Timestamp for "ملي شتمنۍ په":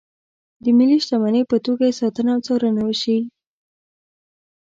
0.77-1.57